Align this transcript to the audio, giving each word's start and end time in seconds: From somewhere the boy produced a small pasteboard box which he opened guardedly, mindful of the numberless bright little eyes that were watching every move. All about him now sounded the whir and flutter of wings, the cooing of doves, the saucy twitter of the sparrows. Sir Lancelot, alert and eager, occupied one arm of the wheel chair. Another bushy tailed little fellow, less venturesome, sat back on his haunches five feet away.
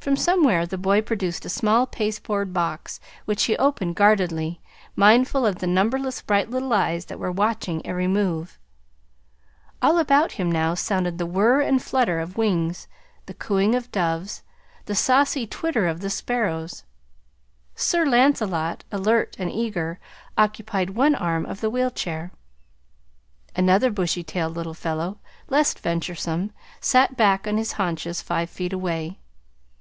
From 0.00 0.16
somewhere 0.16 0.64
the 0.64 0.78
boy 0.78 1.02
produced 1.02 1.44
a 1.44 1.50
small 1.50 1.86
pasteboard 1.86 2.54
box 2.54 3.00
which 3.26 3.42
he 3.44 3.56
opened 3.58 3.96
guardedly, 3.96 4.62
mindful 4.96 5.44
of 5.44 5.56
the 5.58 5.66
numberless 5.66 6.22
bright 6.22 6.48
little 6.48 6.72
eyes 6.72 7.04
that 7.04 7.18
were 7.18 7.30
watching 7.30 7.84
every 7.84 8.06
move. 8.06 8.58
All 9.82 9.98
about 9.98 10.32
him 10.32 10.50
now 10.50 10.72
sounded 10.72 11.18
the 11.18 11.26
whir 11.26 11.60
and 11.60 11.82
flutter 11.82 12.18
of 12.18 12.38
wings, 12.38 12.88
the 13.26 13.34
cooing 13.34 13.74
of 13.74 13.92
doves, 13.92 14.42
the 14.86 14.94
saucy 14.94 15.46
twitter 15.46 15.86
of 15.86 16.00
the 16.00 16.08
sparrows. 16.08 16.84
Sir 17.74 18.06
Lancelot, 18.06 18.84
alert 18.90 19.36
and 19.38 19.52
eager, 19.52 20.00
occupied 20.38 20.88
one 20.96 21.14
arm 21.14 21.44
of 21.44 21.60
the 21.60 21.68
wheel 21.68 21.90
chair. 21.90 22.32
Another 23.54 23.90
bushy 23.90 24.22
tailed 24.24 24.56
little 24.56 24.72
fellow, 24.72 25.18
less 25.50 25.74
venturesome, 25.74 26.52
sat 26.80 27.18
back 27.18 27.46
on 27.46 27.58
his 27.58 27.72
haunches 27.72 28.22
five 28.22 28.48
feet 28.48 28.72
away. 28.72 29.18